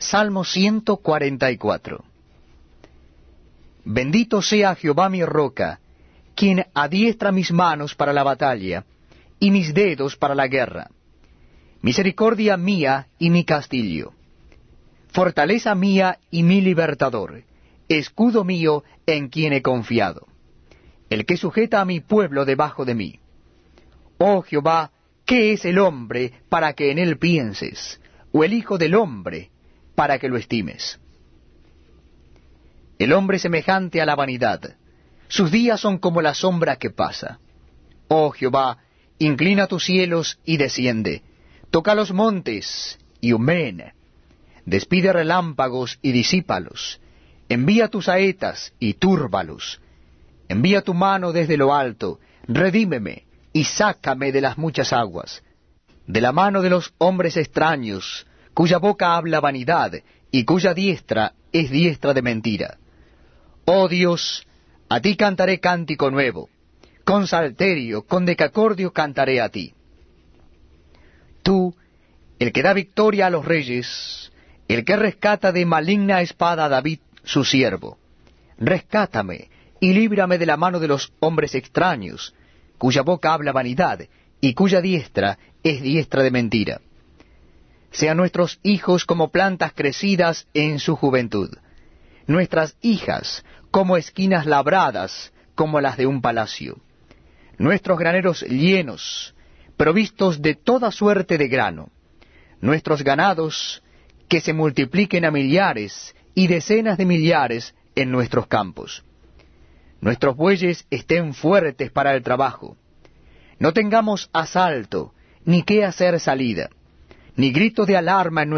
[0.00, 2.02] Salmo 144
[3.84, 5.78] Bendito sea Jehová mi roca,
[6.34, 8.86] quien adiestra mis manos para la batalla,
[9.38, 10.90] y mis dedos para la guerra.
[11.82, 14.14] Misericordia mía y mi castillo.
[15.08, 17.42] Fortaleza mía y mi libertador,
[17.86, 20.28] escudo mío en quien he confiado,
[21.10, 23.20] el que sujeta a mi pueblo debajo de mí.
[24.16, 24.92] Oh Jehová,
[25.26, 28.00] ¿qué es el hombre para que en él pienses?
[28.32, 29.50] ¿O el hijo del hombre
[30.00, 30.98] para que lo estimes?
[32.98, 34.78] El hombre semejante a la vanidad,
[35.28, 37.38] sus días son como la sombra que pasa.
[38.08, 38.78] Oh Jehová,
[39.18, 41.22] inclina tus cielos y desciende,
[41.70, 43.92] toca los montes y humeen,
[44.64, 46.98] despide relámpagos y disípalos,
[47.50, 49.82] envía tus saetas y túrbalos,
[50.48, 55.42] envía tu mano desde lo alto, redímeme y sácame de las muchas aguas,
[56.06, 59.92] de la mano de los hombres extraños, cuya boca habla vanidad
[60.30, 62.78] y cuya diestra es diestra de mentira.
[63.64, 64.46] Oh Dios,
[64.88, 66.48] a ti cantaré cántico nuevo,
[67.04, 69.74] con salterio, con decacordio cantaré a ti.
[71.42, 71.74] Tú,
[72.38, 74.32] el que da victoria a los reyes,
[74.68, 77.98] el que rescata de maligna espada a David, su siervo.
[78.58, 79.48] Rescátame
[79.80, 82.34] y líbrame de la mano de los hombres extraños,
[82.78, 84.00] cuya boca habla vanidad
[84.40, 86.80] y cuya diestra es diestra de mentira.
[87.90, 91.50] Sean nuestros hijos como plantas crecidas en su juventud,
[92.26, 96.78] nuestras hijas como esquinas labradas como las de un palacio,
[97.58, 99.34] nuestros graneros llenos,
[99.76, 101.90] provistos de toda suerte de grano,
[102.60, 103.82] nuestros ganados
[104.28, 109.04] que se multipliquen a millares y decenas de millares en nuestros campos.
[110.00, 112.76] Nuestros bueyes estén fuertes para el trabajo.
[113.58, 115.12] No tengamos asalto,
[115.44, 116.70] ni qué hacer salida,
[117.40, 118.48] ni grito de alarma en